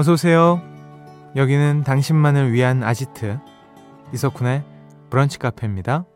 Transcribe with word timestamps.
어서 0.00 0.14
오세요. 0.14 0.62
여기는 1.36 1.84
당신만을 1.84 2.54
위한 2.54 2.82
아지트 2.82 3.38
이석훈의 4.14 4.64
브런치 5.10 5.38
카페입니다. 5.38 6.06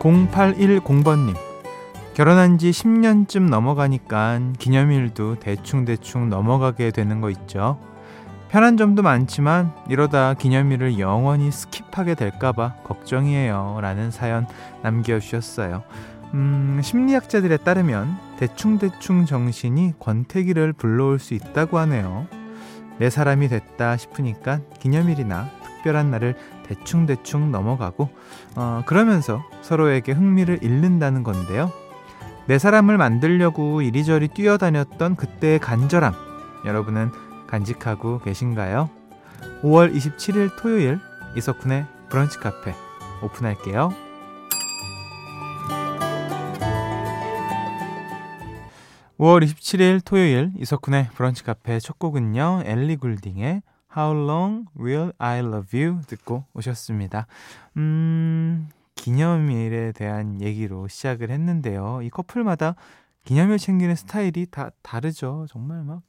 0810번님 0.00 1.34
결혼한 2.12 2.58
지 2.58 2.72
10년쯤 2.72 3.48
넘어가니까 3.48 4.38
기념일도 4.58 5.36
대충대충 5.40 6.28
넘어가게 6.28 6.90
되는 6.90 7.22
거 7.22 7.30
있죠. 7.30 7.78
편한 8.48 8.76
점도 8.76 9.02
많지만 9.02 9.72
이러다 9.88 10.34
기념일을 10.34 10.98
영원히 10.98 11.50
skip하게 11.50 12.16
될까봐 12.16 12.76
걱정이에요. 12.84 13.78
라는 13.80 14.10
사연 14.10 14.46
남겨주셨어요. 14.82 15.82
음, 16.34 16.80
심리학자들에 16.82 17.58
따르면 17.58 18.16
대충대충 18.38 19.26
정신이 19.26 19.94
권태기를 19.98 20.72
불러올 20.74 21.18
수 21.18 21.34
있다고 21.34 21.78
하네요. 21.78 22.26
내 22.98 23.10
사람이 23.10 23.48
됐다 23.48 23.96
싶으니까 23.96 24.60
기념일이나 24.78 25.48
특별한 25.62 26.10
날을 26.10 26.34
대충대충 26.66 27.52
넘어가고, 27.52 28.10
어, 28.56 28.82
그러면서 28.86 29.42
서로에게 29.62 30.12
흥미를 30.12 30.58
잃는다는 30.62 31.22
건데요. 31.22 31.70
내 32.46 32.58
사람을 32.58 32.96
만들려고 32.96 33.82
이리저리 33.82 34.28
뛰어다녔던 34.28 35.16
그때의 35.16 35.58
간절함, 35.58 36.14
여러분은 36.64 37.10
간직하고 37.46 38.18
계신가요? 38.20 38.90
5월 39.62 39.94
27일 39.94 40.56
토요일 40.58 40.98
이석훈의 41.36 41.86
브런치 42.08 42.38
카페 42.38 42.74
오픈할게요. 43.22 43.90
5월 49.18 49.44
27일 49.44 50.04
토요일 50.04 50.52
이석훈의 50.58 51.08
브런치 51.14 51.42
카페 51.42 51.78
첫 51.80 51.98
곡은요. 51.98 52.62
엘리 52.64 52.96
굴딩의 52.96 53.62
How 53.96 54.24
Long 54.28 54.66
Will 54.78 55.12
I 55.18 55.38
Love 55.38 55.82
You 55.82 56.00
듣고 56.06 56.44
오셨습니다. 56.52 57.26
음, 57.78 58.68
기념일에 58.94 59.92
대한 59.92 60.42
얘기로 60.42 60.88
시작을 60.88 61.30
했는데요. 61.30 62.00
이 62.02 62.10
커플마다 62.10 62.74
기념일 63.24 63.58
챙기는 63.58 63.94
스타일이 63.94 64.46
다 64.50 64.70
다르죠. 64.82 65.46
정말 65.48 65.82
막 65.82 66.02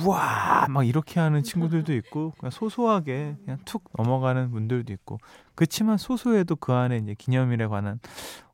우와 0.00 0.66
막 0.70 0.86
이렇게 0.86 1.20
하는 1.20 1.42
친구들도 1.42 1.92
있고 1.94 2.32
그냥 2.38 2.50
소소하게 2.50 3.36
그냥 3.44 3.58
툭 3.64 3.84
넘어가는 3.98 4.50
분들도 4.50 4.92
있고 4.94 5.18
그렇지만 5.54 5.98
소소해도 5.98 6.56
그 6.56 6.72
안에 6.72 6.96
이제 6.96 7.14
기념일에 7.18 7.66
관한 7.66 8.00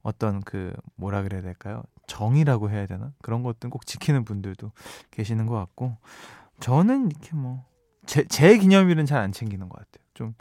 어떤 0.03 0.41
그 0.41 0.73
뭐라 0.97 1.23
그래야 1.23 1.41
될까요? 1.43 1.83
정이라고 2.09 2.71
해야 2.71 2.87
되나? 2.87 3.13
그런 3.23 3.43
것들 3.43 3.71
꼭 3.71 3.87
지키는 3.87 4.25
분들도 4.25 4.73
계시는 5.11 5.47
것 5.47 5.55
같고 5.55 5.97
저는 6.61 7.11
이렇게 7.11 7.35
뭐 7.37 7.65
제 8.07 8.25
제 8.27 8.57
기념일은 8.57 9.05
잘 9.05 9.19
안 9.21 9.33
챙기는 9.33 9.69
것 9.69 9.77
같아요. 9.79 10.03
좀, 10.15 10.35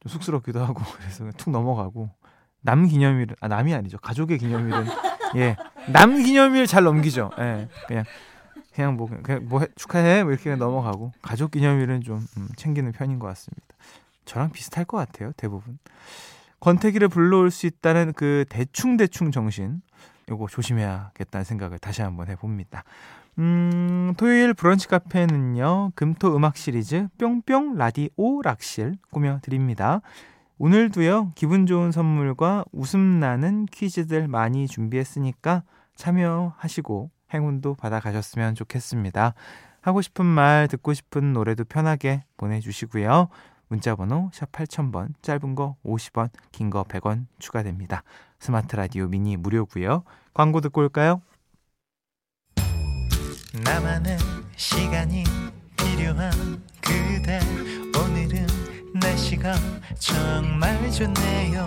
좀 0.00 0.10
쑥스럽기도 0.10 0.60
하고 0.60 0.82
그래서 0.98 1.18
그냥 1.20 1.32
툭 1.36 1.50
넘어가고 1.50 2.10
남 2.60 2.88
기념일은 2.88 3.36
아 3.40 3.46
남이 3.48 3.72
아니죠. 3.74 3.96
가족의 3.98 4.38
기념일은 4.38 4.84
예 5.36 5.56
남 5.92 6.20
기념일 6.22 6.66
잘 6.66 6.82
넘기죠. 6.82 7.30
예 7.38 7.68
그냥 7.86 8.04
그냥 8.78 8.96
뭐 8.96 9.08
그냥 9.08 9.48
뭐 9.48 9.58
해, 9.58 9.66
축하해 9.74 10.22
뭐 10.22 10.30
이렇게 10.30 10.54
넘어가고 10.54 11.12
가족 11.20 11.50
기념일은 11.50 12.02
좀 12.02 12.24
음, 12.36 12.48
챙기는 12.54 12.92
편인 12.92 13.18
것 13.18 13.26
같습니다. 13.26 13.66
저랑 14.24 14.52
비슷할 14.52 14.84
것 14.84 14.96
같아요 14.98 15.32
대부분. 15.36 15.80
권태기를 16.60 17.08
불러올 17.08 17.50
수 17.50 17.66
있다는 17.66 18.12
그 18.12 18.44
대충 18.48 18.96
대충 18.96 19.32
정신 19.32 19.82
요거 20.30 20.46
조심해야겠다는 20.46 21.44
생각을 21.44 21.80
다시 21.80 22.02
한번 22.02 22.28
해봅니다. 22.28 22.84
음, 23.40 24.14
토요일 24.16 24.54
브런치 24.54 24.86
카페는요, 24.86 25.90
금토 25.96 26.36
음악 26.36 26.56
시리즈 26.56 27.08
뿅뿅 27.18 27.74
라디오 27.78 28.42
락실 28.42 28.94
꾸며드립니다. 29.10 30.02
오늘도요, 30.58 31.32
기분 31.34 31.66
좋은 31.66 31.90
선물과 31.90 32.64
웃음 32.70 33.18
나는 33.18 33.66
퀴즈들 33.66 34.28
많이 34.28 34.68
준비했으니까 34.68 35.64
참여하시고 35.96 37.10
행운도 37.32 37.74
받아가셨으면 37.74 38.54
좋겠습니다. 38.54 39.34
하고 39.80 40.02
싶은 40.02 40.26
말, 40.26 40.68
듣고 40.68 40.92
싶은 40.94 41.32
노래도 41.32 41.64
편하게 41.64 42.24
보내주시고요. 42.36 43.28
문자번호 43.68 44.30
샵 44.32 44.50
8000번, 44.52 45.12
짧은 45.22 45.54
거 45.54 45.76
50원, 45.84 46.30
긴 46.52 46.70
거 46.70 46.84
100원 46.84 47.26
추가됩니다. 47.38 48.02
스마트 48.40 48.76
라디오 48.76 49.06
미니 49.08 49.36
무료고요. 49.36 50.04
광고 50.34 50.60
듣고 50.60 50.80
올까요? 50.80 51.20
나만의 53.64 54.18
시간이 54.56 55.24
필요한 55.76 56.30
그대 56.80 57.40
오늘은 57.98 58.46
날씨가 58.94 59.54
정말 59.98 60.90
좋네요 60.90 61.66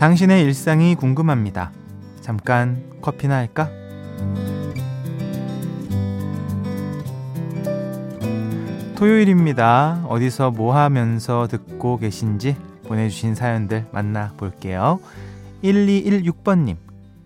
당신의 0.00 0.42
일상이 0.44 0.94
궁금합니다. 0.94 1.72
잠깐 2.22 2.82
커피나 3.02 3.36
할까? 3.36 3.68
토요일입니다. 8.96 10.06
어디서 10.08 10.52
뭐 10.52 10.74
하면서 10.74 11.46
듣고 11.48 11.98
계신지 11.98 12.56
보내주신 12.88 13.34
사연들 13.34 13.88
만나볼게요. 13.92 15.00
1216번님, 15.62 16.76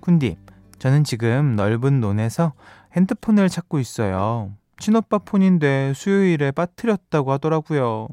쿤디, 0.01 0.37
저는 0.81 1.05
지금 1.05 1.55
넓은 1.55 2.01
논에서 2.01 2.55
핸드폰을 2.97 3.49
찾고 3.51 3.79
있어요. 3.79 4.51
친오빠 4.79 5.19
폰인데 5.19 5.93
수요일에 5.95 6.51
빠뜨렸다고 6.51 7.31
하더라고요. 7.31 8.09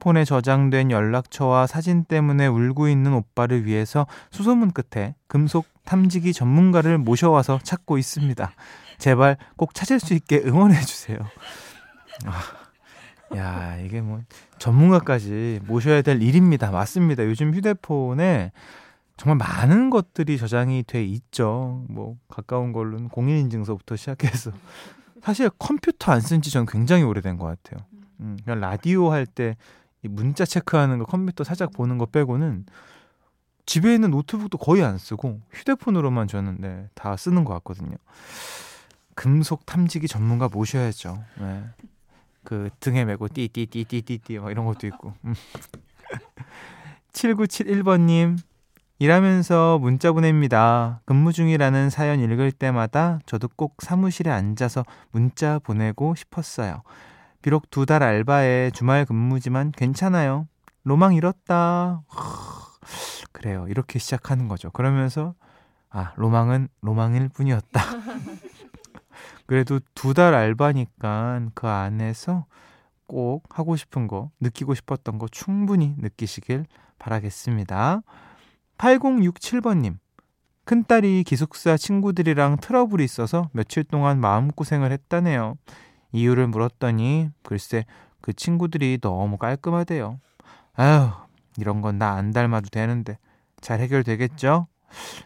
폰에 0.00 0.24
저장된 0.24 0.90
연락처와 0.90 1.66
사진 1.68 2.04
때문에 2.04 2.46
울고 2.48 2.88
있는 2.88 3.12
오빠를 3.14 3.64
위해서 3.66 4.06
수소문 4.32 4.72
끝에 4.72 5.14
금속 5.28 5.66
탐지기 5.84 6.32
전문가를 6.32 6.98
모셔와서 6.98 7.60
찾고 7.62 7.98
있습니다. 7.98 8.50
제발 8.98 9.36
꼭 9.56 9.74
찾을 9.74 10.00
수 10.00 10.14
있게 10.14 10.42
응원해 10.44 10.80
주세요. 10.80 11.18
아, 12.26 12.42
야, 13.36 13.76
이게 13.78 14.00
뭐 14.00 14.20
전문가까지 14.58 15.60
모셔야 15.66 16.02
될 16.02 16.20
일입니다. 16.22 16.70
맞습니다. 16.70 17.24
요즘 17.24 17.54
휴대폰에 17.54 18.52
정말 19.16 19.36
많은 19.36 19.90
것들이 19.90 20.38
저장이 20.38 20.82
돼 20.86 21.04
있죠. 21.04 21.84
뭐 21.88 22.16
가까운 22.28 22.72
걸로는 22.72 23.08
공인인증서부터 23.08 23.96
시작해서 23.96 24.50
사실 25.22 25.50
컴퓨터 25.58 26.12
안 26.12 26.20
쓴 26.20 26.40
지 26.40 26.50
전 26.50 26.64
굉장히 26.66 27.02
오래된 27.02 27.36
것 27.36 27.44
같아요. 27.46 27.86
음, 28.20 28.38
그냥 28.44 28.60
라디오 28.60 29.10
할때 29.12 29.56
이 29.56 29.79
문자 30.08 30.44
체크하는 30.44 30.98
거 30.98 31.04
컴퓨터 31.04 31.44
살짝 31.44 31.72
보는 31.72 31.98
거 31.98 32.06
빼고는 32.06 32.66
집에 33.66 33.94
있는 33.94 34.10
노트북도 34.10 34.58
거의 34.58 34.82
안 34.82 34.98
쓰고 34.98 35.40
휴대폰으로만 35.52 36.26
저는 36.28 36.56
네, 36.60 36.88
다 36.94 37.16
쓰는 37.16 37.44
것 37.44 37.54
같거든요. 37.54 37.96
금속 39.14 39.66
탐지기 39.66 40.08
전문가 40.08 40.48
모셔야죠. 40.48 41.22
네. 41.40 41.64
그 42.42 42.70
등에 42.80 43.04
메고 43.04 43.28
띠띠띠띠띠띠 43.28 44.38
막 44.38 44.50
이런 44.50 44.64
것도 44.64 44.86
있고. 44.86 45.12
7971번님 47.12 48.38
일하면서 48.98 49.78
문자 49.78 50.12
보냅니다. 50.12 51.00
근무 51.04 51.32
중이라는 51.32 51.90
사연 51.90 52.20
읽을 52.20 52.52
때마다 52.52 53.20
저도 53.24 53.48
꼭 53.56 53.76
사무실에 53.80 54.30
앉아서 54.30 54.84
문자 55.10 55.58
보내고 55.58 56.14
싶었어요. 56.14 56.82
비록 57.42 57.70
두 57.70 57.86
달 57.86 58.02
알바에 58.02 58.70
주말 58.72 59.04
근무지만 59.04 59.72
괜찮아요. 59.72 60.46
로망 60.84 61.14
잃었다. 61.14 62.02
그래요. 63.32 63.66
이렇게 63.68 63.98
시작하는 63.98 64.48
거죠. 64.48 64.70
그러면서 64.70 65.34
아, 65.90 66.12
로망은 66.16 66.68
로망일 66.82 67.28
뿐이었다. 67.30 67.80
그래도 69.46 69.80
두 69.94 70.14
달 70.14 70.34
알바니까 70.34 71.40
그 71.54 71.66
안에서 71.66 72.46
꼭 73.06 73.44
하고 73.58 73.74
싶은 73.76 74.06
거, 74.06 74.30
느끼고 74.40 74.74
싶었던 74.74 75.18
거 75.18 75.26
충분히 75.28 75.94
느끼시길 75.98 76.66
바라겠습니다. 76.98 78.02
8067번님, 78.78 79.96
큰딸이 80.64 81.24
기숙사 81.24 81.76
친구들이랑 81.76 82.58
트러블이 82.58 83.02
있어서 83.04 83.50
며칠 83.52 83.82
동안 83.82 84.20
마음고생을 84.20 84.92
했다네요. 84.92 85.56
이유를 86.12 86.48
물었더니 86.48 87.30
글쎄 87.42 87.84
그 88.20 88.32
친구들이 88.32 88.98
너무 89.00 89.38
깔끔하대요. 89.38 90.18
아휴, 90.74 91.10
이런 91.58 91.80
건 91.82 91.98
나 91.98 92.14
안 92.16 92.32
닮아도 92.32 92.68
되는데 92.70 93.18
잘 93.60 93.80
해결되겠죠? 93.80 94.66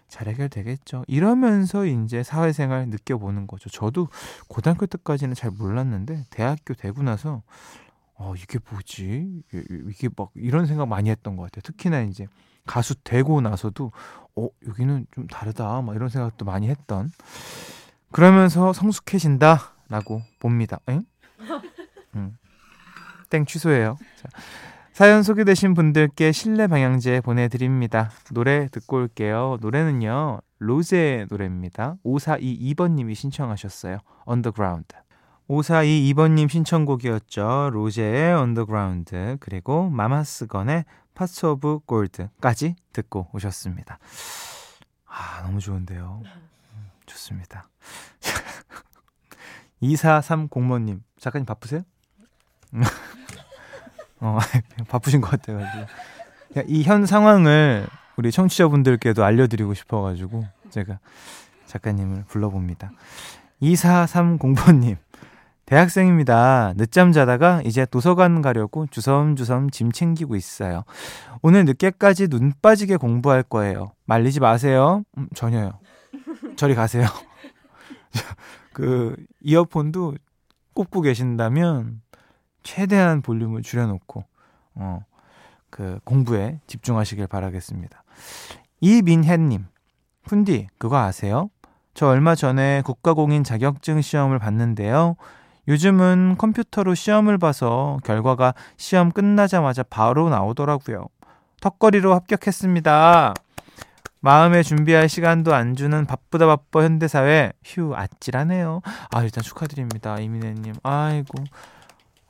잘 0.09 0.29
해결되겠죠. 0.29 1.05
이러면서 1.09 1.87
이제 1.87 2.23
사회생활 2.23 2.89
느껴보는 2.89 3.47
거죠. 3.47 3.71
저도 3.71 4.09
고등학교 4.49 4.87
때까지는 4.87 5.35
잘 5.35 5.51
몰랐는데 5.51 6.25
대학교 6.31 6.75
되고 6.75 7.03
나서 7.03 7.43
어 8.17 8.35
이게 8.37 8.59
뭐지? 8.71 9.43
이게 9.89 10.09
막 10.17 10.31
이런 10.35 10.67
생각 10.67 10.87
많이 10.87 11.11
했던 11.11 11.37
것 11.37 11.45
같아요. 11.45 11.63
특히나 11.63 12.03
이제 12.03 12.27
가수 12.67 12.95
되고 13.03 13.41
나서도 13.41 13.93
어 14.37 14.49
여기는 14.69 15.07
좀 15.15 15.27
다르다 15.29 15.83
막 15.83 15.95
이런 15.97 16.09
생각도 16.09 16.45
많이 16.45 16.69
했던 16.69 17.11
그러면서 18.13 18.73
성숙해진다 18.73 19.74
라고 19.89 20.23
봅니다. 20.39 20.79
엥? 20.89 21.05
음. 22.15 22.37
땡 23.31 23.45
취소해요. 23.45 23.97
자, 24.17 24.29
사연 24.93 25.25
소개되신 25.25 25.75
분들께 25.75 26.31
실내 26.31 26.69
방향제 26.69 27.23
보내드립니다. 27.23 28.11
노래 28.33 28.69
듣고 28.69 28.99
올게요. 28.99 29.59
노래는요, 29.61 30.41
로제의 30.59 31.27
노래입니다. 31.29 31.97
5422번님이 32.05 33.15
신청하셨어요. 33.15 33.99
언더그라운드. 34.25 34.95
5422번님 35.49 36.49
신청곡이었죠. 36.49 37.71
로제의 37.73 38.35
언더그라운드, 38.35 39.37
그리고 39.41 39.91
마마스건의 39.91 40.85
Pots 41.15 41.47
of 41.47 41.81
Gold까지 41.87 42.77
듣고 42.93 43.29
오셨습니다. 43.33 43.99
아, 45.07 45.43
너무 45.43 45.61
좋은데요. 45.61 46.23
음, 46.25 46.91
좋습니다. 47.07 47.69
2430번님, 49.83 51.01
작가님 51.19 51.45
바쁘세요? 51.47 51.83
어, 54.21 54.39
바쁘신 54.89 55.21
것 55.21 55.31
같아가지고. 55.31 55.87
이 56.69 56.83
현 56.85 57.05
상황을 57.07 57.87
우리 58.17 58.31
청취자분들께도 58.31 59.25
알려드리고 59.25 59.75
싶어가지고 59.75 60.45
제가 60.71 61.01
작가님을 61.67 62.25
불러봅니다. 62.29 62.93
2430번님. 63.61 64.97
대학생입니다. 65.67 66.75
늦잠 66.77 67.11
자다가 67.13 67.63
이제 67.65 67.87
도서관 67.87 68.43
가려고 68.43 68.87
주섬주섬 68.87 69.71
짐 69.71 69.91
챙기고 69.93 70.37
있어요. 70.37 70.85
오늘 71.41 71.65
늦게까지 71.65 72.29
눈 72.29 72.53
빠지게 72.61 72.97
공부할 72.99 73.43
거예요. 73.43 73.93
말리지 74.05 74.41
마세요. 74.41 75.03
음, 75.17 75.27
전혀요. 75.35 75.79
저리 76.57 76.75
가세요. 76.75 77.07
그 78.75 79.17
이어폰도 79.41 80.17
꼽고 80.75 81.01
계신다면 81.01 82.03
최대한 82.63 83.23
볼륨을 83.23 83.63
줄여놓고 83.63 84.25
어, 84.75 85.05
그 85.71 85.99
공부에 86.05 86.61
집중하시길 86.67 87.27
바라겠습니다. 87.29 88.05
이민혜님, 88.81 89.67
훈디 90.25 90.69
그거 90.77 90.99
아세요? 90.99 91.49
저 91.95 92.09
얼마 92.09 92.35
전에 92.35 92.83
국가공인 92.85 93.45
자격증 93.45 94.03
시험을 94.03 94.39
봤는데요. 94.39 95.17
요즘은 95.69 96.35
컴퓨터로 96.37 96.95
시험을 96.95 97.39
봐서 97.39 97.99
결과가 98.05 98.55
시험 98.77 99.13
끝나자마자 99.13 99.83
바로 99.85 100.29
나오더라고요. 100.29 101.07
턱걸이로 101.61 102.13
합격했습니다. 102.15 103.35
마음에 104.25 104.63
준비할 104.63 105.11
시간도 105.11 105.55
안 105.55 105.77
주는 105.77 106.07
바쁘다 106.07 106.47
바빠 106.47 106.83
현대사회. 106.83 107.53
휴, 107.63 107.95
아찔하네요. 107.95 108.81
아, 109.11 109.23
일단 109.23 109.45
축하드립니다. 109.45 110.19
이민혜님. 110.19 110.77
아이고. 110.83 111.45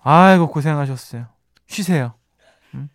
아이고 0.03 0.49
고생하셨어요. 0.49 1.27
쉬세요. 1.69 2.15
응? 2.75 2.89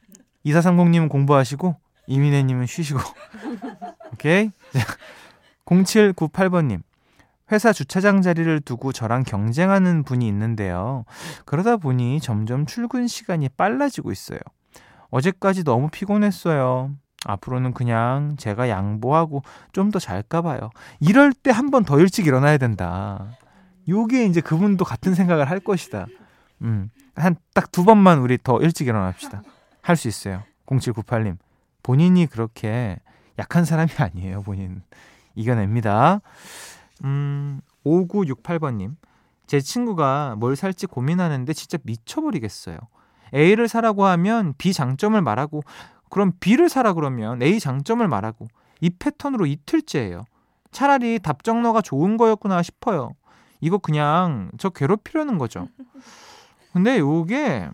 2430님은 0.46 1.08
공부하시고 1.08 1.78
이민혜님은 2.08 2.66
쉬시고. 2.66 3.00
오케이? 4.12 4.52
0798번님. 5.66 6.82
회사 7.54 7.72
주차장 7.72 8.22
자리를 8.22 8.60
두고 8.60 8.92
저랑 8.92 9.24
경쟁하는 9.24 10.04
분이 10.04 10.28
있는데요. 10.28 11.06
그러다 11.46 11.78
보니 11.78 12.20
점점 12.20 12.66
출근 12.66 13.08
시간이 13.08 13.48
빨라지고 13.48 14.12
있어요. 14.12 14.40
어제까지 15.10 15.64
너무 15.64 15.88
피곤했어요. 15.90 16.92
앞으로는 17.26 17.74
그냥 17.74 18.36
제가 18.38 18.70
양보하고 18.70 19.44
좀 19.74 19.92
더 19.92 20.00
잘까 20.00 20.42
봐요. 20.42 20.70
이럴 21.00 21.34
때 21.34 21.52
한 21.52 21.70
번 21.72 21.84
더 21.84 22.00
일찍 22.00 22.28
일어나야 22.28 22.58
된다. 22.58 23.28
요게 23.88 24.26
이제 24.26 24.40
그분도 24.42 24.86
같은 24.86 25.14
생각을 25.16 25.50
할 25.50 25.60
것이다. 25.60 26.06
음. 26.62 26.90
한 27.16 27.36
딱 27.54 27.72
두 27.72 27.84
번만 27.84 28.20
우리 28.20 28.38
더 28.42 28.60
일찍 28.62 28.88
일어납시다. 28.88 29.42
할 29.82 29.96
수 29.96 30.08
있어요. 30.08 30.44
0798님. 30.68 31.38
본인이 31.84 32.26
그렇게 32.28 33.00
약한 33.40 33.66
사람이 33.66 33.90
아니에요, 33.98 34.44
본인. 34.44 34.82
이겨냅니다. 35.36 36.22
음, 37.04 37.62
5968번님. 37.86 38.96
제 39.48 39.60
친구가 39.60 40.36
뭘 40.38 40.56
살지 40.56 40.88
고민하는데 40.88 41.52
진짜 41.54 41.78
미쳐버리겠어요. 41.84 42.78
A를 43.34 43.68
사라고 43.68 44.06
하면 44.06 44.54
B 44.58 44.74
장점을 44.74 45.20
말하고, 45.22 45.64
그럼 46.10 46.34
B를 46.40 46.70
사라 46.70 46.94
그러면 46.94 47.42
A 47.42 47.60
장점을 47.60 48.08
말하고, 48.08 48.48
이 48.82 48.90
패턴으로 48.90 49.46
이틀째예요. 49.46 50.26
차라리 50.72 51.20
답정너가 51.20 51.82
좋은 51.82 52.18
거였구나 52.18 52.62
싶어요. 52.62 53.14
이거 53.62 53.78
그냥 53.78 54.52
저 54.58 54.70
괴롭히려는 54.70 55.38
거죠. 55.38 55.68
근데 56.74 57.00
요게 57.00 57.70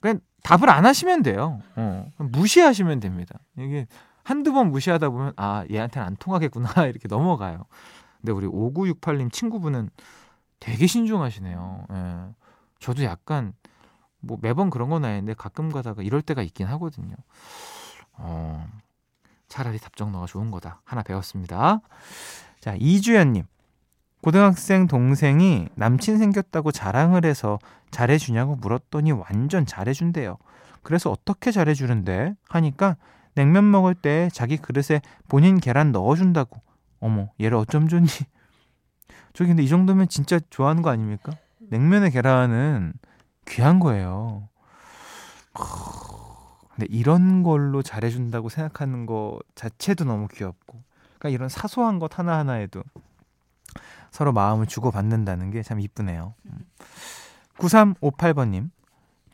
그냥 0.00 0.20
답을 0.42 0.70
안 0.70 0.86
하시면 0.86 1.22
돼요. 1.22 1.60
어, 1.76 2.10
무시하시면 2.18 3.00
됩니다. 3.00 3.38
이게 3.58 3.86
한두 4.22 4.52
번 4.52 4.70
무시하다 4.70 5.10
보면 5.10 5.32
아 5.36 5.64
얘한테는 5.70 6.06
안 6.06 6.16
통하겠구나 6.16 6.68
이렇게 6.86 7.08
넘어가요. 7.08 7.64
근데 8.20 8.32
우리 8.32 8.46
5968님 8.46 9.32
친구분은 9.32 9.90
되게 10.60 10.86
신중하시네요. 10.86 11.86
예. 11.92 12.34
저도 12.78 13.04
약간 13.04 13.52
뭐 14.26 14.38
매번 14.40 14.70
그런 14.70 14.88
건 14.90 15.04
아닌데 15.04 15.34
가끔 15.34 15.70
가다가 15.70 16.02
이럴 16.02 16.22
때가 16.22 16.42
있긴 16.42 16.66
하거든요. 16.66 17.14
어, 18.12 18.66
차라리 19.48 19.78
답정너가 19.78 20.26
좋은 20.26 20.50
거다. 20.50 20.80
하나 20.84 21.02
배웠습니다. 21.02 21.80
자, 22.60 22.74
이주연님. 22.78 23.44
고등학생 24.22 24.86
동생이 24.86 25.68
남친 25.74 26.16
생겼다고 26.18 26.72
자랑을 26.72 27.26
해서 27.26 27.58
잘해주냐고 27.90 28.56
물었더니 28.56 29.12
완전 29.12 29.66
잘해준대요. 29.66 30.38
그래서 30.82 31.10
어떻게 31.10 31.52
잘해주는데? 31.52 32.34
하니까 32.48 32.96
냉면 33.34 33.70
먹을 33.70 33.94
때 33.94 34.30
자기 34.32 34.56
그릇에 34.56 35.02
본인 35.28 35.60
계란 35.60 35.92
넣어준다고. 35.92 36.62
어머, 37.00 37.28
얘를 37.40 37.58
어쩜 37.58 37.86
좋니? 37.86 38.06
저기 39.34 39.48
근데 39.48 39.62
이 39.62 39.68
정도면 39.68 40.08
진짜 40.08 40.40
좋아하는 40.48 40.82
거 40.82 40.90
아닙니까? 40.90 41.32
냉면의 41.58 42.10
계란은 42.10 42.94
귀한 43.46 43.80
거예요. 43.80 44.48
근데 46.74 46.86
이런 46.90 47.42
걸로 47.42 47.82
잘해준다고 47.82 48.48
생각하는 48.48 49.06
거 49.06 49.38
자체도 49.54 50.04
너무 50.04 50.28
귀엽고. 50.28 50.82
그러니까 51.18 51.28
이런 51.28 51.48
사소한 51.48 51.98
것 51.98 52.18
하나하나에도 52.18 52.82
서로 54.10 54.32
마음을 54.32 54.66
주고받는다는 54.66 55.50
게 55.50 55.62
참 55.62 55.80
이쁘네요. 55.80 56.34
9358번님. 57.58 58.70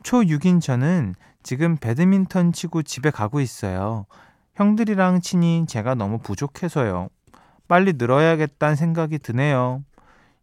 초6인 0.03 0.61
저는 0.61 1.15
지금 1.43 1.77
배드민턴 1.77 2.51
치고 2.51 2.83
집에 2.83 3.09
가고 3.09 3.39
있어요. 3.39 4.05
형들이랑 4.55 5.21
치니 5.21 5.65
제가 5.67 5.95
너무 5.95 6.19
부족해서요. 6.19 7.09
빨리 7.67 7.93
늘어야겠다는 7.93 8.75
생각이 8.75 9.19
드네요. 9.19 9.83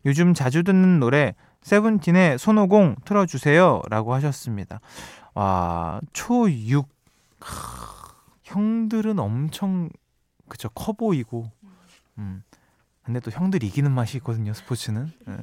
요즘 0.06 0.34
자주 0.34 0.62
듣는 0.64 0.98
노래 0.98 1.34
세븐틴의 1.62 2.38
손오공 2.38 2.96
틀어주세요. 3.04 3.82
라고 3.88 4.14
하셨습니다. 4.14 4.80
와, 5.34 6.00
초6. 6.12 6.86
형들은 8.42 9.18
엄청, 9.18 9.90
그쵸, 10.48 10.70
커 10.70 10.92
보이고, 10.92 11.50
음, 12.16 12.42
근데 13.02 13.20
또 13.20 13.30
형들 13.30 13.62
이기는 13.62 13.90
맛이 13.90 14.16
있거든요, 14.18 14.52
스포츠는. 14.54 15.12
예. 15.28 15.36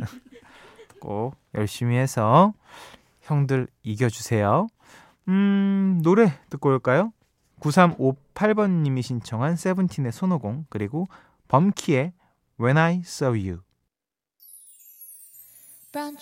꼭 1.00 1.36
열심히 1.53 1.95
해서 1.95 2.53
형들 3.22 3.67
이겨주세요. 3.84 4.67
음, 5.27 6.00
노래 6.03 6.31
듣고 6.50 6.69
올까요? 6.69 7.12
9358번님이 7.60 9.01
신청한 9.01 9.55
세븐틴의 9.55 10.12
손오공, 10.12 10.65
그리고 10.69 11.07
범키의 11.48 12.13
When 12.60 12.77
I 12.77 13.01
Saw 13.05 13.50
You. 13.50 13.62
브런 15.96 16.18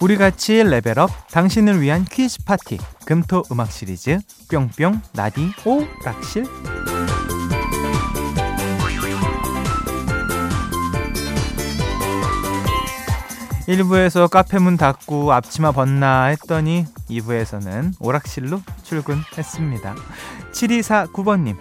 우리 0.00 0.16
같이 0.16 0.62
레벨업 0.62 1.10
당신을 1.28 1.80
위한 1.80 2.04
퀴즈 2.04 2.44
파티 2.44 2.78
금토 3.04 3.42
음악 3.50 3.72
시리즈 3.72 4.18
뿅뿅 4.48 5.00
나디 5.12 5.50
오 5.64 5.80
락실 6.04 6.44
1부에서 13.66 14.30
카페 14.30 14.58
문 14.58 14.76
닫고 14.76 15.32
앞치마 15.32 15.72
벗나 15.72 16.26
했더니 16.26 16.86
2부에서는 17.10 17.92
오락실로 18.00 18.62
출근했습니다. 18.82 19.94
7249번님, 20.52 21.54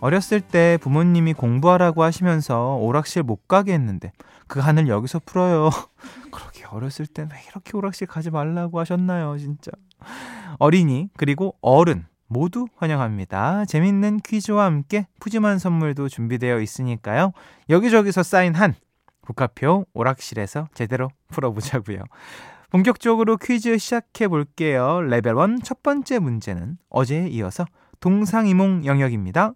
어렸을 0.00 0.42
때 0.42 0.78
부모님이 0.82 1.32
공부하라고 1.32 2.02
하시면서 2.02 2.76
오락실 2.76 3.22
못 3.22 3.48
가게 3.48 3.72
했는데 3.72 4.12
그 4.46 4.60
한을 4.60 4.88
여기서 4.88 5.22
풀어요. 5.24 5.70
그렇게 6.30 6.53
어렸을 6.74 7.06
땐 7.06 7.28
왜 7.32 7.38
이렇게 7.48 7.76
오락실 7.76 8.06
가지 8.06 8.30
말라고 8.30 8.80
하셨나요, 8.80 9.38
진짜. 9.38 9.70
어린이, 10.58 11.08
그리고 11.16 11.56
어른, 11.62 12.06
모두 12.26 12.66
환영합니다. 12.76 13.64
재밌는 13.66 14.20
퀴즈와 14.20 14.64
함께 14.64 15.06
푸짐한 15.20 15.58
선물도 15.58 16.08
준비되어 16.08 16.60
있으니까요. 16.60 17.32
여기저기서 17.70 18.22
쌓인 18.22 18.54
한 18.54 18.74
국화표 19.20 19.86
오락실에서 19.94 20.68
제대로 20.74 21.08
풀어보자고요. 21.28 21.98
본격적으로 22.70 23.36
퀴즈 23.36 23.78
시작해 23.78 24.26
볼게요. 24.26 25.00
레벨 25.00 25.36
1 25.36 25.60
첫 25.62 25.82
번째 25.82 26.18
문제는 26.18 26.76
어제에 26.90 27.28
이어서 27.28 27.64
동상이몽 28.00 28.84
영역입니다. 28.84 29.54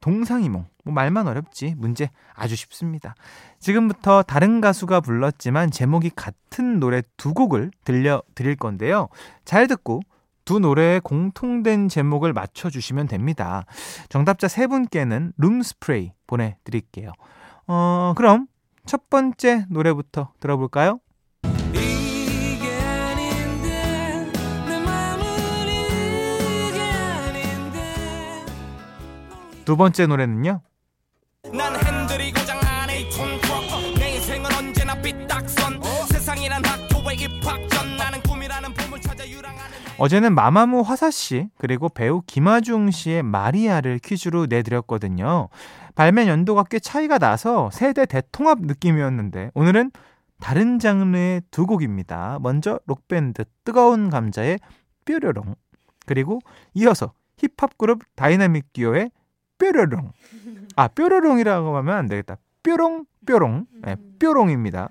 동상이몽. 0.00 0.66
뭐 0.84 0.94
말만 0.94 1.28
어렵지. 1.28 1.74
문제 1.76 2.10
아주 2.34 2.56
쉽습니다. 2.56 3.14
지금부터 3.58 4.22
다른 4.22 4.60
가수가 4.60 5.00
불렀지만 5.00 5.70
제목이 5.70 6.10
같은 6.14 6.80
노래 6.80 7.02
두 7.16 7.34
곡을 7.34 7.70
들려 7.84 8.22
드릴 8.34 8.56
건데요. 8.56 9.08
잘 9.44 9.66
듣고 9.66 10.00
두 10.44 10.58
노래의 10.60 11.00
공통된 11.00 11.88
제목을 11.88 12.32
맞춰 12.32 12.70
주시면 12.70 13.06
됩니다. 13.06 13.66
정답자 14.08 14.48
세 14.48 14.66
분께는 14.66 15.32
룸 15.36 15.62
스프레이 15.62 16.12
보내 16.26 16.56
드릴게요. 16.64 17.12
어, 17.66 18.14
그럼 18.16 18.46
첫 18.86 19.10
번째 19.10 19.66
노래부터 19.68 20.32
들어볼까요? 20.40 21.00
두 29.68 29.76
번째 29.76 30.06
노래는요? 30.06 30.62
어제는 39.98 40.34
마마무 40.34 40.80
화사 40.80 41.10
씨 41.10 41.50
그리고 41.58 41.90
배우 41.90 42.22
김아중 42.26 42.90
씨의 42.90 43.22
마리아를 43.24 43.98
퀴즈로 43.98 44.46
내드렸거든요. 44.46 45.50
발매 45.94 46.26
연도가 46.28 46.64
꽤 46.70 46.78
차이가 46.78 47.18
나서 47.18 47.68
세대 47.70 48.06
대통합 48.06 48.62
느낌이었는데 48.62 49.50
오늘은 49.52 49.90
다른 50.40 50.78
장르의 50.78 51.42
두 51.50 51.66
곡입니다. 51.66 52.38
먼저 52.40 52.80
록밴드 52.86 53.44
뜨거운 53.64 54.08
감자의 54.08 54.60
뾰로롱 55.04 55.56
그리고 56.06 56.38
이어서 56.72 57.12
힙합 57.36 57.76
그룹 57.76 58.00
다이나믹 58.16 58.72
듀오의 58.72 59.10
뾰로롱 59.58 60.12
아 60.76 60.88
뾰로롱이라고 60.88 61.76
하면 61.78 61.96
안 61.96 62.06
되겠다. 62.06 62.36
뾰롱 62.62 63.06
뾰롱 63.26 63.66
네, 63.82 63.96
뾰롱입니다. 64.18 64.88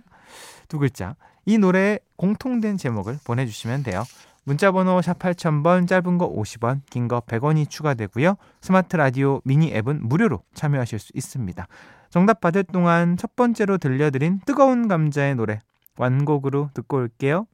두 0.67 0.79
글자 0.79 1.15
이 1.45 1.57
노래의 1.57 1.99
공통된 2.17 2.77
제목을 2.77 3.19
보내주시면 3.23 3.83
돼요. 3.83 4.03
문자번호 4.43 5.01
샵 5.01 5.19
8000번 5.19 5.87
짧은 5.87 6.17
거 6.17 6.29
50원 6.33 6.81
긴 6.89 7.07
거 7.07 7.19
100원이 7.21 7.69
추가되고요. 7.69 8.35
스마트 8.61 8.95
라디오 8.95 9.41
미니 9.43 9.73
앱은 9.73 10.07
무료로 10.07 10.41
참여하실 10.53 10.99
수 10.99 11.11
있습니다. 11.13 11.67
정답 12.09 12.39
받을 12.39 12.63
동안 12.63 13.17
첫 13.17 13.35
번째로 13.35 13.77
들려드린 13.77 14.39
뜨거운 14.45 14.87
감자의 14.87 15.35
노래 15.35 15.59
완곡으로 15.97 16.69
듣고 16.73 16.97
올게요. 16.97 17.45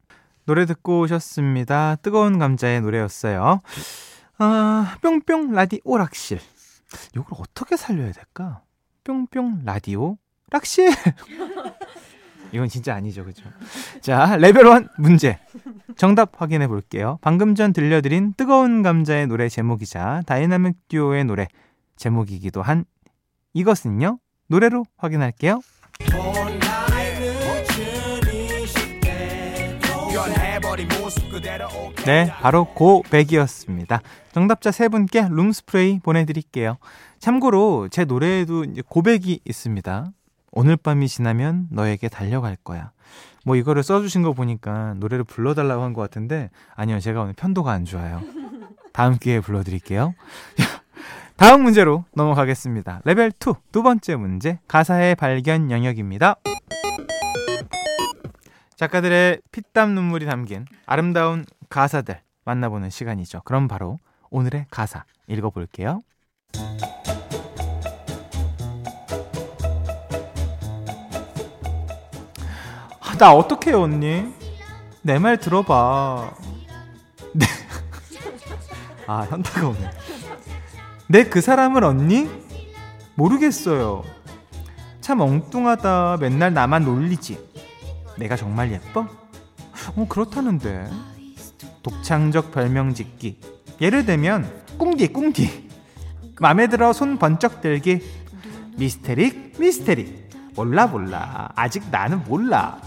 노래 0.46 0.66
듣고 0.66 1.00
오셨습니다. 1.02 1.96
뜨거운 2.04 2.38
감자의 2.38 2.82
노래였어요. 2.82 3.62
아, 4.38 4.96
뿅뿅 5.02 5.54
라디오 5.54 5.98
락실. 5.98 6.40
이걸 7.16 7.26
어떻게 7.32 7.78
살려야 7.78 8.12
될까? 8.12 8.62
뿅뿅 9.04 9.64
라디오 9.66 10.18
락실. 10.52 10.92
이건 12.52 12.70
진짜 12.70 12.94
아니죠. 12.94 13.26
그죠? 13.26 13.44
자, 14.00 14.38
레벨 14.38 14.68
1 14.68 14.88
문제. 14.98 15.40
정답 15.98 16.40
확인해 16.40 16.68
볼게요. 16.68 17.18
방금 17.22 17.56
전 17.56 17.74
들려드린 17.74 18.34
뜨거운 18.38 18.84
감자의 18.84 19.28
노래 19.28 19.50
제목이자 19.50 20.22
다이나믹 20.28 20.88
듀오의 20.88 21.26
노래 21.26 21.48
제목이기도 21.96 22.62
한 22.62 22.86
이것은요? 23.54 24.20
노래로 24.48 24.86
확인할게요. 24.98 25.62
네, 32.06 32.32
바로 32.42 32.66
고백이었습니다. 32.66 34.02
정답자 34.34 34.72
세 34.72 34.88
분께 34.88 35.28
룸스프레이 35.30 36.00
보내드릴게요. 36.00 36.78
참고로 37.20 37.90
제 37.90 38.06
노래에도 38.06 38.66
고백이 38.88 39.42
있습니다. 39.46 40.08
오늘 40.52 40.76
밤이 40.78 41.08
지나면 41.08 41.68
너에게 41.72 42.10
달려갈 42.10 42.56
거야. 42.64 42.92
뭐 43.46 43.56
이거를 43.56 43.84
써주신 43.84 44.24
거 44.24 44.34
보니까 44.34 44.96
노래를 44.98 45.26
불러달라고 45.26 45.84
한 45.84 45.94
것 45.94 46.02
같은데 46.02 46.50
아니요 46.76 47.00
제가 47.00 47.22
오늘 47.22 47.34
편도가 47.34 47.72
안 47.72 47.86
좋아요. 47.86 48.22
다음 48.94 49.18
기회에 49.18 49.42
불러드릴게요. 49.42 50.14
다음 51.38 51.64
문제로 51.64 52.06
넘어가겠습니다. 52.16 53.02
레벨 53.06 53.32
2 53.32 53.54
두 53.72 53.84
번째 53.84 54.16
문제 54.16 54.60
가사의 54.68 55.16
발견 55.16 55.70
영역입니다. 55.72 56.36
작가들의 58.84 59.40
피땀 59.54 59.96
눈물이 59.96 60.26
담긴 60.26 60.66
아름다운 60.86 61.46
가사들 61.70 62.20
만나보는 62.44 62.90
시간이죠. 62.90 63.42
그럼 63.46 63.70
바로 63.70 63.98
오늘의 64.30 64.66
가사 64.70 65.06
읽어볼게요. 65.28 66.02
나 73.20 73.34
어떡해요, 73.34 73.84
언니? 73.84 74.34
내 75.02 75.18
말 75.18 75.38
들어봐. 75.38 76.34
네. 77.34 77.46
아, 79.08 79.22
현타가 79.30 79.68
오네. 79.70 79.90
내 81.08 81.24
그 81.30 81.40
사람을 81.40 81.84
언니? 81.86 82.30
모르겠어요. 83.16 84.04
참 85.00 85.22
엉뚱하다. 85.22 86.18
맨날 86.20 86.54
나만 86.54 86.84
놀리지. 86.84 87.53
내가 88.18 88.36
정말 88.36 88.72
예뻐? 88.72 89.08
어, 89.96 90.08
그렇다는데. 90.08 90.90
독창적 91.82 92.52
별명 92.52 92.94
짓기. 92.94 93.40
예를 93.82 94.06
들면, 94.06 94.50
꿍디, 94.78 95.12
꿍디. 95.12 95.70
맘에 96.40 96.68
들어 96.68 96.94
손 96.94 97.18
번쩍 97.18 97.62
들기. 97.62 98.02
미스테릭, 98.78 99.56
미스테릭. 99.60 100.30
몰라, 100.56 100.88
몰라. 100.88 101.50
아직 101.56 101.84
나는 101.92 102.24
몰라. 102.24 102.80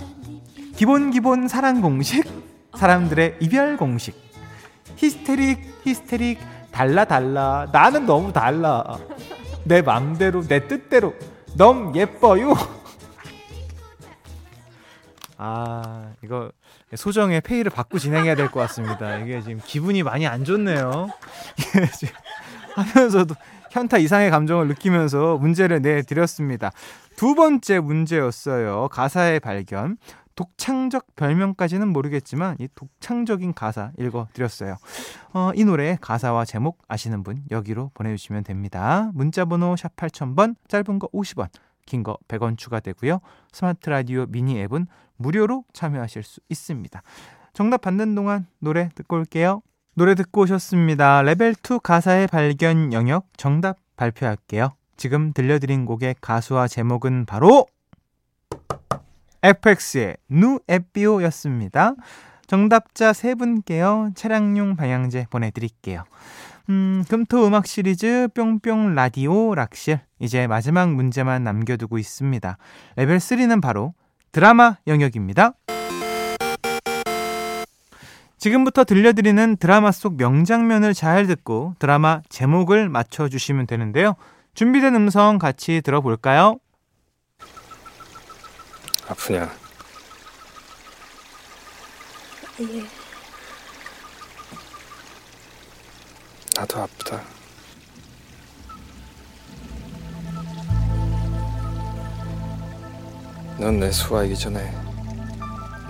기본 0.76 1.10
기본 1.10 1.48
사랑 1.48 1.80
공식 1.80 2.22
사람들의 2.74 3.38
이별 3.40 3.78
공식 3.78 4.14
히스테릭 4.96 5.80
히스테릭 5.84 6.38
달라 6.70 7.06
달라 7.06 7.66
나는 7.72 8.04
너무 8.04 8.30
달라 8.30 8.98
내 9.64 9.80
맘대로 9.80 10.42
내 10.42 10.68
뜻대로 10.68 11.14
너무 11.56 11.96
예뻐요 11.98 12.52
아 15.38 16.12
이거 16.24 16.50
소정의 16.94 17.40
페이를 17.42 17.70
받고 17.70 17.98
진행해야 17.98 18.34
될 18.36 18.48
것 18.48 18.60
같습니다 18.60 19.18
이게 19.18 19.40
지금 19.42 19.60
기분이 19.64 20.02
많이 20.02 20.26
안 20.26 20.44
좋네요 20.44 21.08
하면서도 22.74 23.34
현타 23.70 23.98
이상의 23.98 24.30
감정을 24.30 24.68
느끼면서 24.68 25.36
문제를 25.38 25.82
내드렸습니다 25.82 26.70
두 27.16 27.34
번째 27.34 27.80
문제였어요 27.80 28.88
가사의 28.88 29.40
발견 29.40 29.96
독창적 30.36 31.16
별명까지는 31.16 31.88
모르겠지만 31.88 32.56
이 32.60 32.68
독창적인 32.74 33.54
가사 33.54 33.92
읽어드렸어요. 33.98 34.76
어, 35.32 35.50
이 35.54 35.64
노래 35.64 35.96
가사와 35.98 36.44
제목 36.44 36.82
아시는 36.88 37.22
분 37.22 37.42
여기로 37.50 37.90
보내주시면 37.94 38.44
됩니다. 38.44 39.10
문자번호 39.14 39.76
샵 39.76 39.96
8000번 39.96 40.56
짧은 40.68 40.98
거 40.98 41.08
50원 41.08 41.48
긴 41.86 42.02
거 42.02 42.18
100원 42.28 42.58
추가되고요. 42.58 43.20
스마트 43.50 43.88
라디오 43.88 44.26
미니 44.26 44.60
앱은 44.60 44.86
무료로 45.16 45.64
참여하실 45.72 46.22
수 46.22 46.40
있습니다. 46.48 47.02
정답 47.52 47.80
받는 47.80 48.14
동안 48.14 48.46
노래 48.58 48.90
듣고 48.94 49.16
올게요. 49.16 49.62
노래 49.94 50.14
듣고 50.14 50.42
오셨습니다. 50.42 51.22
레벨 51.22 51.54
2 51.54 51.78
가사의 51.82 52.26
발견 52.26 52.92
영역 52.92 53.26
정답 53.36 53.78
발표할게요. 53.96 54.74
지금 54.96 55.32
들려드린 55.32 55.86
곡의 55.86 56.16
가수와 56.20 56.68
제목은 56.68 57.24
바로 57.24 57.66
FX의 59.42 60.16
누 60.28 60.43
예삐오였습니다. 60.43 61.94
정답자 62.46 63.12
세 63.12 63.34
분께요. 63.34 64.10
차량용 64.14 64.76
방향제 64.76 65.26
보내드릴게요. 65.30 66.04
음, 66.68 67.04
금토 67.08 67.46
음악 67.46 67.66
시리즈 67.66 68.28
뿅뿅 68.34 68.94
라디오 68.94 69.54
락실. 69.54 70.00
이제 70.18 70.46
마지막 70.46 70.92
문제만 70.92 71.44
남겨두고 71.44 71.98
있습니다. 71.98 72.58
레벨 72.96 73.18
3는 73.18 73.62
바로 73.62 73.94
드라마 74.36 74.76
영역입니다. 74.86 75.54
지금부터 78.36 78.84
들려드리는 78.84 79.56
드라마 79.56 79.90
속 79.90 80.18
명장면을 80.18 80.92
잘 80.92 81.26
듣고 81.26 81.74
드라마 81.78 82.20
제목을 82.28 82.90
맞춰주시면 82.90 83.66
되는데요. 83.66 84.14
준비된 84.52 84.94
음성 84.94 85.38
같이 85.38 85.80
들어볼까요? 85.80 86.58
아프냐? 89.08 89.50
예. 92.60 92.84
나도 96.58 96.82
아프다. 96.82 97.35
넌 103.58 103.80
내 103.80 103.90
수아이기 103.90 104.36
전에 104.36 104.70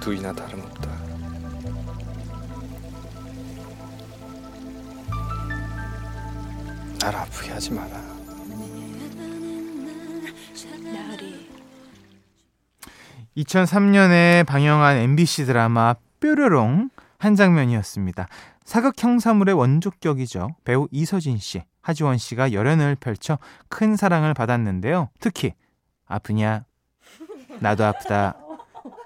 누이나 0.00 0.32
다름없다. 0.32 0.88
날 7.00 7.16
아프게 7.16 7.50
하지 7.50 7.72
마라. 7.72 7.90
나리 10.92 11.50
2003년에 13.36 14.46
방영한 14.46 14.98
MBC 14.98 15.46
드라마 15.46 15.96
뾰로롱 16.20 16.90
한 17.18 17.34
장면이었습니다. 17.34 18.28
사극 18.64 18.94
형사물의 18.96 19.54
원조격이죠. 19.56 20.50
배우 20.64 20.86
이서진 20.92 21.38
씨, 21.38 21.62
하지원 21.82 22.16
씨가 22.18 22.52
열연을 22.52 22.94
펼쳐 22.96 23.38
큰 23.68 23.96
사랑을 23.96 24.34
받았는데요. 24.34 25.10
특히 25.18 25.54
아프냐? 26.06 26.64
나도 27.60 27.84
아프다. 27.84 28.36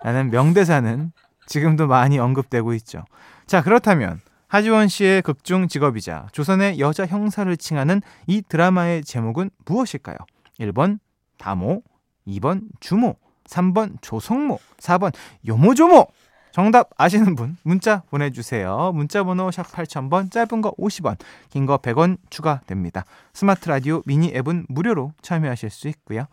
라는 0.02 0.30
명대사는 0.30 1.12
지금도 1.46 1.86
많이 1.86 2.18
언급되고 2.18 2.74
있죠. 2.74 3.04
자, 3.46 3.62
그렇다면 3.62 4.20
하지원 4.48 4.88
씨의 4.88 5.22
극중 5.22 5.68
직업이자 5.68 6.26
조선의 6.32 6.80
여자 6.80 7.06
형사를 7.06 7.54
칭하는 7.56 8.02
이 8.26 8.42
드라마의 8.42 9.04
제목은 9.04 9.50
무엇일까요? 9.64 10.16
1번 10.58 10.98
다모, 11.38 11.82
2번 12.26 12.62
주모, 12.80 13.16
3번 13.44 13.96
조성모, 14.00 14.58
4번 14.78 15.12
요모조모. 15.46 16.06
정답 16.52 16.90
아시는 16.96 17.34
분 17.36 17.56
문자 17.62 18.02
보내주세요. 18.10 18.92
문자 18.94 19.22
번호 19.24 19.50
샵 19.50 19.62
8000번 19.70 20.30
짧은 20.30 20.60
거 20.60 20.72
50원 20.72 21.16
긴 21.50 21.66
거 21.66 21.78
100원 21.78 22.18
추가됩니다. 22.30 23.04
스마트 23.32 23.68
라디오 23.68 24.02
미니 24.06 24.32
앱은 24.34 24.66
무료로 24.68 25.12
참여하실 25.22 25.70
수 25.70 25.88
있고요. 25.88 26.26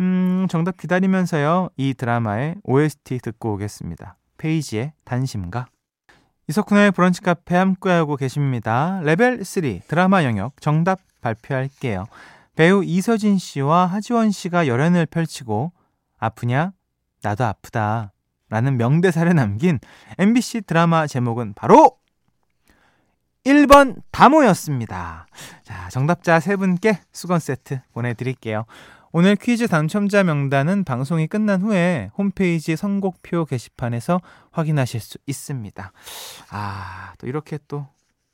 음 0.00 0.46
정답 0.50 0.76
기다리면서요. 0.76 1.70
이 1.76 1.94
드라마의 1.94 2.56
OST 2.64 3.18
듣고 3.18 3.54
오겠습니다. 3.54 4.16
페이지의 4.38 4.92
단심가 5.04 5.66
이석훈의 6.48 6.90
브런치 6.90 7.22
카페 7.22 7.56
함께하고 7.56 8.16
계십니다. 8.16 9.00
레벨 9.02 9.44
3 9.44 9.80
드라마 9.88 10.24
영역 10.24 10.60
정답 10.60 11.00
발표할게요. 11.22 12.04
배우 12.54 12.84
이서진 12.84 13.38
씨와 13.38 13.86
하지원 13.86 14.30
씨가 14.30 14.66
열연을 14.66 15.06
펼치고 15.06 15.72
아프냐? 16.18 16.72
나도 17.22 17.44
아프다. 17.44 18.13
라는 18.48 18.76
명대사를 18.76 19.34
남긴 19.34 19.78
MBC 20.18 20.62
드라마 20.62 21.06
제목은 21.06 21.54
바로 21.54 21.98
1번 23.44 24.02
다모였습니다. 24.10 25.26
자, 25.62 25.88
정답자 25.90 26.40
세 26.40 26.56
분께 26.56 27.00
수건 27.12 27.40
세트 27.40 27.80
보내드릴게요. 27.92 28.64
오늘 29.12 29.36
퀴즈 29.36 29.68
당첨자 29.68 30.24
명단은 30.24 30.82
방송이 30.82 31.28
끝난 31.28 31.62
후에 31.62 32.10
홈페이지 32.18 32.74
선곡표 32.74 33.44
게시판에서 33.44 34.20
확인하실 34.50 35.00
수 35.00 35.18
있습니다. 35.26 35.92
아, 36.50 37.12
또 37.18 37.26
이렇게 37.28 37.58
또 37.68 37.86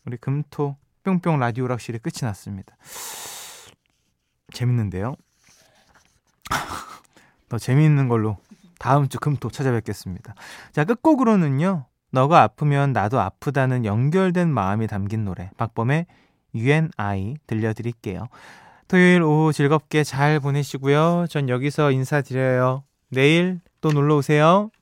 우리 0.07 0.17
금토 0.17 0.77
뿅뿅 1.03 1.39
라디오 1.39 1.67
락실이 1.67 1.99
끝이 1.99 2.21
났습니다. 2.23 2.77
재밌는데요? 4.55 5.17
더 7.51 7.59
재미있는 7.59 8.09
걸로 8.09 8.39
다음 8.81 9.09
주 9.09 9.21
금토 9.21 9.51
찾아뵙겠습니다. 9.51 10.35
자, 10.73 10.85
끝곡으로는요. 10.85 11.85
너가 12.13 12.43
아프면 12.43 12.93
나도 12.93 13.21
아프다는 13.21 13.85
연결된 13.85 14.49
마음이 14.49 14.87
담긴 14.87 15.25
노래 15.25 15.51
박범의 15.59 16.07
UNI 16.55 17.37
들려드릴게요. 17.47 18.29
토요일 18.89 19.23
오후 19.23 19.53
즐겁게 19.53 20.03
잘 20.03 20.41
보내시고요. 20.41 21.27
전 21.29 21.49
여기서 21.51 21.93
인사드려요. 21.93 22.83
내일 23.11 23.61
또 23.83 23.93
놀러 23.93 24.17
오세요. 24.17 24.71